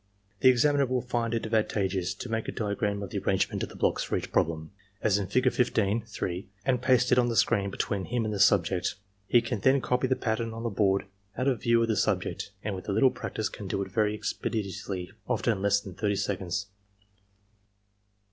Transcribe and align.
The 0.39 0.49
examiner 0.49 0.87
will 0.87 1.03
find 1.03 1.31
it 1.35 1.45
advantageous 1.45 2.15
to 2.15 2.27
make 2.27 2.47
a 2.47 2.51
diagram 2.51 3.03
of 3.03 3.11
the 3.11 3.19
arrangement 3.19 3.61
of 3.61 3.69
the 3.69 3.75
blocks 3.75 4.01
for 4.03 4.17
each 4.17 4.31
problem, 4.31 4.71
as 5.03 5.19
in 5.19 5.27
Fig. 5.27 5.51
15 5.53 6.05
(3), 6.07 6.49
and 6.65 6.81
paste 6.81 7.11
it 7.11 7.19
on 7.19 7.29
the 7.29 7.35
screen 7.35 7.69
between 7.69 8.05
him 8.05 8.25
and 8.25 8.33
the 8.33 8.39
subject. 8.39 8.95
He 9.27 9.43
can 9.43 9.59
then 9.59 9.79
copy 9.79 10.07
the 10.07 10.15
pattern 10.15 10.55
on 10.55 10.63
the 10.63 10.71
board 10.71 11.05
out 11.37 11.47
of 11.47 11.61
view 11.61 11.83
of 11.83 11.87
the 11.87 11.95
subject, 11.95 12.51
and 12.63 12.73
with 12.75 12.89
a 12.89 12.91
little 12.91 13.11
practice, 13.11 13.47
can 13.47 13.67
do 13.67 13.83
it 13.83 13.91
very 13.91 14.15
expeditiously— 14.15 15.11
often 15.29 15.55
in 15.57 15.61
less 15.61 15.79
than 15.81 15.93
30 15.93 16.15
seconds. 16.15 16.65